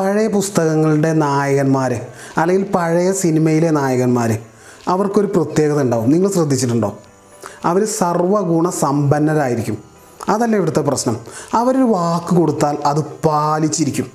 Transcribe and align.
പഴയ 0.00 0.26
പുസ്തകങ്ങളുടെ 0.26 1.12
നായകന്മാർ 1.12 2.00
അല്ലെങ്കിൽ 2.38 2.66
പഴയ 2.74 3.12
സിനിമയിലെ 3.12 3.70
നായകന്മാർ 3.70 4.38
അവർക്കൊരു 4.88 5.26
പ്രത്യേകത 5.26 5.82
ഉണ്ടാവും. 5.82 6.10
നിങ്ങൾ 6.10 6.30
ശ്രദ്ധിച്ചിട്ടുണ്ടോ? 6.30 6.98
അവർ 7.64 7.84
സർവഗുണ 7.84 8.70
സമ്പന്നരായിരിക്കും. 8.70 9.78
അതല്ല 10.28 10.56
ഇവിടുത്തെ 10.56 10.80
പ്രശ്നം. 10.80 11.16
അവരൊരു 11.54 11.84
വാക്ക് 11.84 12.36
കൊടുത്താൽ 12.36 12.76
അത് 12.86 12.98
പാലിച്ചിരിക്കും. 12.98 14.06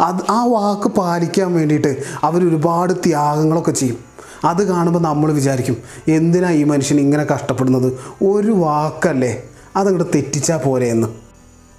അത് 0.00 0.30
ആ 0.30 0.44
വാക്ക് 0.44 0.88
പാലിക്കാൻ 0.88 1.54
വേണ്ടിയിട്ട് 1.54 2.02
അവരൊരുപാട് 2.24 2.92
ത്യാഗങ്ങളൊക്കെ 2.92 3.70
ചെയ്യും. 3.70 3.98
അത് 4.44 4.68
കാണുമ്പോൾ 4.68 5.00
നമ്മൾ 5.00 5.32
വിചാരിക്കും 5.32 5.76
എന്തിനാ 6.08 6.50
ഈ 6.50 6.64
മനുഷ്യൻ 6.64 7.00
ഇങ്ങനെ 7.00 7.24
കഷ്ടപ്പെടുന്നത്? 7.24 7.92
ഒരു 8.24 8.52
വാക്കല്ലേ 8.52 9.42
അതങ്ങോട്ട് 9.76 10.12
തെറ്റിച്ചാൽ 10.14 10.56
പോരെ 10.56 10.86
എന്ന് 10.86 11.08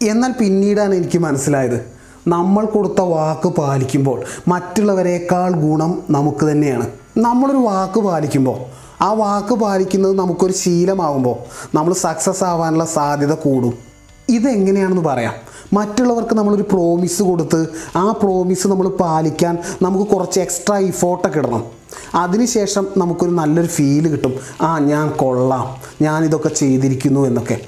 എന്നാൽ 0.01 0.31
പിന്നീടാണ് 0.31 0.95
എനിക്ക് 0.95 1.17
മനസ്സിലായത് 1.19 2.00
നമ്മൾ 2.27 2.65
കൊടുത്ത 2.65 3.01
വാക്ക് 3.01 3.49
പാലിക്കുമ്പോൾ 3.49 4.23
മറ്റുള്ളവരെക്കാൾ 4.47 5.51
ഗുണം 5.51 6.03
നമുക്ക് 6.09 6.45
തന്നെയാണ്. 6.45 6.87
നമ്മളൊരു 7.17 7.57
വാക്ക് 7.57 7.99
പാലിക്കുമ്പോൾ 7.99 8.57
ആ 9.03 9.11
വാക്ക് 9.11 9.53
പാലിക്കുന്നത് 9.53 10.19
നമുക്കൊരു 10.19 10.53
ശീലമാകുമ്പോൾ 10.53 11.35
നമ്മൾ 11.75 11.93
സക്സസ് 11.93 12.43
ആവാനുള്ള 12.43 12.85
സാധ്യത 12.85 13.33
കൂടും. 13.33 13.73
ഇതെങ്ങനെയാണെന്ന് 14.29 15.01
പറയാം. 15.01 15.33
മറ്റുള്ളവർക്ക് 15.73 16.35
നമ്മളൊരു 16.35 16.61
പ്രോമിസ് 16.61 17.23
കൊടുത്ത് 17.23 17.67
ആ 17.95 18.11
പ്രോമിസ് 18.11 18.67
നമ്മൾ 18.67 18.87
പാലിക്കാൻ 18.87 19.57
നമുക്ക് 19.81 20.11
കുറച്ച് 20.11 20.39
എക്സ്ട്രാ 20.39 20.77
ഇഫോർട്ടൊക്കെ 20.77 21.39
ഇടണം. 21.39 21.63
അതിനുശേഷം 22.15 22.87
നമുക്കൊരു 22.97 23.31
നല്ലൊരു 23.31 23.67
ഫീൽ 23.67 24.07
കിട്ടും. 24.07 24.33
ആ 24.61 24.79
ഞാൻ 24.79 25.09
കൊള്ളാം. 25.09 25.75
ഞാൻ 26.01 26.25
ഇതൊക്കെ 26.25 26.49
ചെയ്തിരിക്കുന്നു 26.49 27.27
എന്നൊക്കെ. 27.27 27.59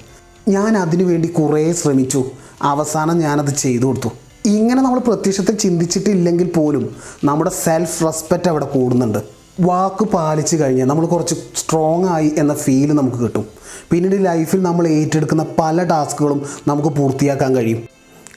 ഞാൻ 0.48 0.77
അതിനു 0.77 1.04
വേണ്ടി 1.04 1.27
കുറേ 1.27 1.73
ശ്രമിച്ചു. 1.73 2.26
അവസാനം 2.62 3.20
ഞാനത് 3.20 3.55
ചെയ്തു 3.55 3.85
കൊടുത്തു. 3.85 4.09
ഇങ്ങനെ 4.45 4.81
നമ്മൾ 4.81 4.99
പ്രത്യക്ഷത്തിൽ 4.99 5.55
ചിന്തിച്ചിട്ടില്ലെങ്കിൽ 5.55 6.51
പോലും 6.51 6.95
നമ്മുടെ 7.23 7.51
സെൽഫ് 7.63 8.05
റെസ്പെക്റ്റ് 8.05 8.49
അവിടെ 8.49 8.65
കൂടുന്നുണ്ട്. 8.65 9.17
വാക്ക് 9.59 10.04
പാലിച്ചു 10.04 10.55
കഴിഞ്ഞാൽ 10.55 10.85
നമ്മൾ 10.85 11.05
കുറച്ച് 11.05 11.35
സ്ട്രോങ് 11.55 12.05
ആയി 12.05 12.31
എന്ന 12.37 12.53
ഫീൽ 12.53 12.93
നമുക്ക് 12.93 13.18
കിട്ടും. 13.18 13.45
പിന്നീട് 13.91 14.26
ലൈഫിൽ 14.26 14.62
നമ്മൾ 14.62 14.87
ഏറ്റെടുക്കുന്ന 14.87 15.45
പല 15.59 15.84
ടാസ്കുകളും 15.84 16.45
നമുക്ക് 16.68 16.90
പൂർത്തിയാക്കാൻ 16.90 17.55
കഴിയും. 17.55 17.77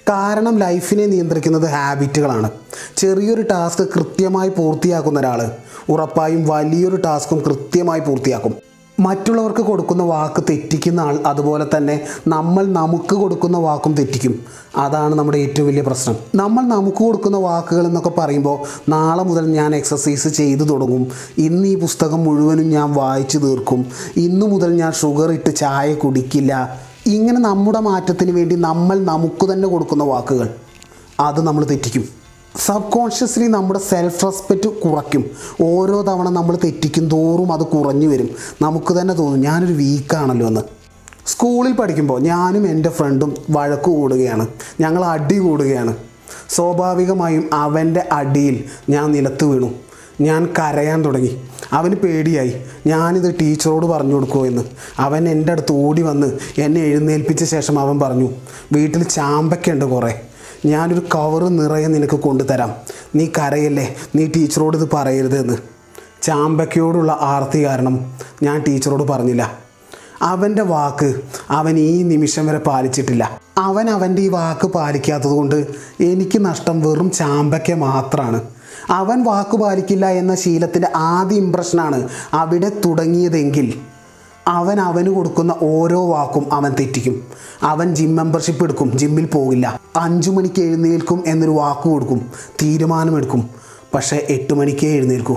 കാരണം 0.09 0.59
ലൈഫിനെ 0.59 1.07
നിയന്ത്രിക്കുന്നത് 1.07 1.67
ഹാബിറ്റുകളാണ് 1.67 2.51
ചെറിയൊരു 2.97 3.43
ടാസ്ക് 3.43 3.89
കൃത്യമായി 3.89 4.49
പൂർത്തിയാക്കുന്ന 4.49 5.21
ഒരാൾ 5.21 5.51
ഉറപ്പായും 5.89 6.47
വലിയൊരു 6.47 6.97
ടാസ്കും 6.97 7.39
കൃത്യമായി 7.39 8.01
പൂർത്തിയാക്കും. 8.01 8.55
മറ്റുള്ളവർക്ക് 9.01 9.61
കൊടുക്കുന്ന 9.61 10.03
വാക്ക് 10.03 10.43
തെറ്റിക്കുന്ന 10.51 11.01
ആൾ 11.01 11.19
അതുപോലെ 11.27 11.67
തന്നെ 11.77 12.01
നമ്മൾ 12.29 12.67
നമുക്ക് 12.67 13.15
കൊടുക്കുന്ന 13.15 13.59
വാക്കും 13.59 13.95
തെറ്റിക്കും. 13.95 14.47
അതാണ് 14.77 15.15
നമ്മുടെ 15.15 15.39
ഏറ്റവും 15.39 15.67
വലിയ 15.67 15.83
പ്രശ്നം. 15.83 16.17
നമ്മൾ 16.35 16.63
നമുക്ക് 16.65 16.99
കൊടുക്കുന്ന 16.99 17.37
വാക്കുകൾ 17.37 17.87
എന്നൊക്കെ 17.87 18.11
പറയുമ്പോൾ 18.19 18.57
നാളെ 18.89 19.23
മുതൽ 19.23 19.47
ഞാൻ 19.47 19.75
എക്സസൈസ് 19.75 20.29
ചെയ്തു 20.29 20.65
തുടങ്ങും. 20.65 21.09
ഇന്ന് 21.39 21.69
ഈ 21.69 21.81
പുസ്തകം 21.81 22.25
മുഴുവനും 22.25 22.71
ഞാൻ 22.71 22.93
വായിച്ചു 22.95 23.39
തീർക്കും. 23.39 23.87
ഇന്നു 24.17 24.47
മുതൽ 24.47 24.77
ഞാൻ 24.77 24.93
ഷുഗർ 24.93 25.33
ഇട്ട് 25.33 25.57
ചായ 25.57 25.95
കുടിക്കില്ല. 25.95 26.79
ഇങ്ങനെ 27.07 27.41
നമ്മുടെ 27.41 27.81
മാറ്റത്തിന് 27.81 28.31
വേണ്ടി 28.31 28.57
നമ്മൾ 28.57 28.99
നമുക്ക് 28.99 29.53
തന്നെ 29.53 29.69
കൊടുക്കുന്ന 29.69 30.05
വാക്കുകൾ. 30.05 30.49
അത് 31.21 31.41
നമ്മൾ 31.47 31.65
തെറ്റിക്കും. 31.65 32.26
സബ് 32.65 32.93
കോൺഷ്യസ്ലി 32.93 33.47
നമ്മുടെ 33.47 33.81
സെൽഫ് 33.81 34.27
റെസ്പെക്റ്റ് 34.27 34.69
കുറയ്ക്കും. 34.69 35.31
ഓരോ 35.63 36.03
തവണ 36.03 36.29
നമ്മൾ 36.29 36.59
തെറ്റിക്കും 36.65 37.09
തോറും 37.09 37.53
അത് 37.53 37.61
കുറഞ്ഞു 37.61 38.09
വരും. 38.09 38.31
നമുക്ക് 38.63 39.01
തന്നെ 39.01 39.15
തോന്നും 39.15 39.41
ഞാനൊരു 39.41 39.73
വീക്കാണല്ലോ 39.73 40.47
എന്ന്. 40.47 40.61
സ്കൂളിൽ 41.27 41.73
പഠിക്കുമ്പോൾ 41.73 42.21
ഞാനും 42.21 42.69
എന്റെ 42.69 42.89
ഫ്രണ്ടും 42.89 43.35
വഴക്ക് 43.51 43.83
കൂടുകയാണ്. 43.83 44.47
ഞങ്ങൾ 44.81 45.05
അടി 45.05 45.39
കൂടുകയാണ്. 45.39 45.97
സ്വാഭാവികമായും 46.51 47.51
അവന്റെ 47.53 48.09
അടിയിൽ 48.13 48.65
ഞാൻ 48.91 49.13
നിലത്ത് 49.13 49.45
വീണു. 49.45 49.71
ഞാൻ 50.21 50.49
കരയാൻ 50.59 51.05
തുടങ്ങി. 51.05 51.41
അവന് 51.73 51.95
പേടിയായി. 51.95 52.53
ഞാനിത് 52.87 53.35
ടീച്ചറോട് 53.41 53.87
പറഞ്ഞു 53.87 54.15
കൊടുക്കുമോ 54.15 54.47
എന്ന്. 54.47 54.63
അവൻ 54.99 55.29
എന്റെ 55.29 55.53
അടുത്ത് 55.53 55.73
ഓടി 55.73 56.03
വന്ന് 56.03 56.27
എന്നെ 56.59 56.81
എഴുന്നേൽപ്പിച്ച 56.81 57.45
ശേഷം 57.45 57.81
അവൻ 57.81 58.01
പറഞ്ഞു 58.01 58.29
വീട്ടിൽ 58.73 59.03
ചാമ്പയ്ക്കുണ്ട് 59.03 59.85
കുറേ. 59.85 60.21
ഞാനൊരു 60.65 61.03
കവർ 61.15 61.49
നിറയെ 61.49 61.87
നിനക്ക് 61.87 62.17
കൊണ്ടുതരാം. 62.17 62.75
നീ 63.15 63.27
കരയല്ലേ? 63.27 63.97
നീ 64.15 64.27
ടീച്ചറോട് 64.27 64.77
ഇത് 64.77 64.89
പറയരുതെന്ന്. 64.93 65.57
ചാമ്പയ്ക്കയോടുള്ള 66.23 67.19
ആർത്തി 67.21 67.65
കാരണം 67.65 68.15
ഞാൻ 68.43 68.65
ടീച്ചറോട് 68.69 69.03
പറഞ്ഞില്ല. 69.03 69.67
അവന്റെ 70.23 70.63
വാക്ക് 70.63 71.15
അവൻ 71.51 71.79
ഈ 71.79 72.03
നിമിഷം 72.03 72.47
വരെ 72.47 72.59
പാലിച്ചിട്ടില്ല. 72.59 73.41
അവൻ 73.59 73.91
അവന്റെ 73.91 74.23
ഈ 74.23 74.29
വാക്ക് 74.29 74.67
പാലിക്കാത്തത് 74.67 75.29
കൊണ്ട് 75.29 75.67
എനിക്ക് 76.01 76.45
നഷ്ടം 76.45 76.81
വെറും 76.81 77.11
ചാമ്പയ്ക്ക 77.11 77.73
മാത്രമാണ് 77.73 78.41
അവൻ 78.91 79.25
വാക്ക് 79.25 79.57
പാലിക്കില്ല 79.57 80.07
എന്ന 80.07 80.35
ശീലത്തിന്റെ 80.35 80.89
ആദ്യ 80.97 81.37
ഇമ്പ്രഷനാണ് 81.37 82.09
അവിടെ 82.35 82.69
തുടങ്ങിയതെങ്കിൽ 82.69 83.75
അവൻ 84.49 84.81
അവന് 84.81 85.09
കൊടുക്കുന്ന 85.09 85.55
ഓരോ 85.63 86.07
വാക്കും 86.09 86.53
അവൻ 86.53 86.75
തെറ്റിക്കും. 86.81 87.27
അവൻ 87.63 87.95
ജിം 87.95 88.17
മെമ്പർഷിപ്പ് 88.17 88.65
എടുക്കും 88.65 88.99
ജിമ്മിൽ 88.99 89.27
പോകില്ല. 89.27 89.81
അഞ്ചു 89.97 90.31
മണിക്ക് 90.31 90.63
എഴുന്നേൽക്കും 90.63 91.25
എന്നൊരു 91.27 91.51
വാക്ക് 91.51 91.89
കൊടുക്കും. 91.89 92.31
തീരുമാനമെടുക്കും. 92.63 93.51
പക്ഷേ 93.95 94.27
എട്ട് 94.29 94.55
മണിക്കേ 94.55 94.89
എഴുന്നേൽക്കൂ. 94.89 95.37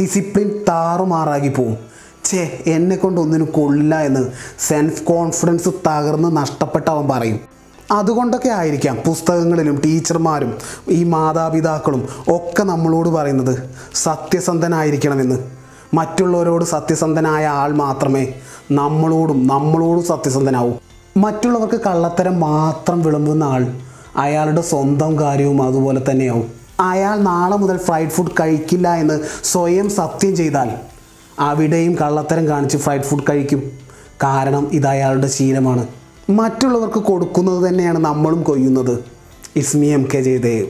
ഡിസിപ്ലിൻ 0.00 0.64
താറുമാറാകി 0.68 1.48
പോവും. 1.48 1.76
ഛേ 2.24 2.62
എന്നെ 2.66 2.96
കൊണ്ട് 2.96 3.20
ഒന്നിനും 3.20 3.46
കൊള്ളില്ല 3.46 4.00
എന്ന് 4.00 4.32
സെൽഫ് 4.58 5.02
കോൺഫിഡൻസ് 5.02 5.68
തകർന്ന് 5.68 6.36
നഷ്ടപ്പെട്ടവൻ 6.36 7.08
പറയും. 7.08 7.40
അതുകൊണ്ടൊക്കെ 7.90 8.48
ആയിരിക്കാം 8.48 8.96
പുസ്തകങ്ങളിലും 9.06 9.80
ടീച്ചർമാരും 9.84 10.54
ഈ 10.88 11.04
മാതാപിതാക്കളും 11.04 12.08
ഒക്കെ 12.28 12.62
നമ്മളോട് 12.62 13.08
പറയുന്നത്. 13.08 13.70
സത്യസന്ധനായിരിക്കണമെന്ന്. 13.94 15.38
മറ്റുള്ളവരോട് 15.94 16.64
സത്യസന്ധനായ 16.64 17.46
ആൾ 17.46 17.72
മാത്രമേ 17.72 18.34
നമ്മളോടും 18.70 19.46
നമ്മളോടും 19.46 20.04
സത്യസന്ധനാവൂ. 20.04 20.72
മറ്റുള്ളവർക്ക് 21.16 21.80
കള്ളത്തരം 21.86 22.40
മാത്രം 22.40 23.02
വിളമ്പുന്ന 23.02 23.44
ആൾ 23.44 23.66
അയാളുടെ 24.16 24.60
സ്വന്തം 24.60 25.18
കാര്യവും 25.18 25.62
അതുപോലെ 25.62 26.00
തന്നെയാവും. 26.10 26.52
അയാൾ 26.80 27.18
നാളെ 27.18 27.56
മുതൽ 27.56 27.76
ഫ്രൈഡ് 27.76 28.08
ഫുഡ് 28.08 28.30
കഴിക്കില്ല 28.40 28.94
എന്ന് 28.94 29.20
സ്വയം 29.44 29.90
സത്യം 29.90 30.36
ചെയ്താൽ 30.36 30.70
അവിടെയും 31.38 31.96
കള്ളത്തരം 32.00 32.48
കാണിച്ച് 32.48 32.76
ഫ്രൈഡ് 32.76 33.02
ഫുഡ് 33.02 33.22
കഴിക്കും. 33.30 33.72
കാരണം 34.22 34.70
ഇത് 34.72 34.86
അയാളുടെ 34.86 35.26
ശീലമാണ്. 35.26 35.86
മറ്റുള്ളവർക്ക് 36.30 36.98
കൊടുക്കുന്നത് 36.98 37.68
തന്നെയാണ് 37.68 37.98
നമ്മളും 37.98 38.42
കൊയ്യുന്നത്. 38.42 39.04
ഇസ്മി 39.56 39.86
എം 39.86 40.08
കെ 40.14 40.18
ജയദേവ്. 40.18 40.66